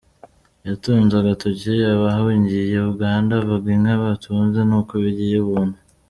[0.67, 5.77] Yatunze agatoki abahungiye Uganda, avuga inka batunze n’uko bigeye Ubuntu.